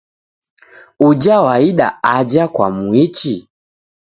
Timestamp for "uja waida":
1.05-1.87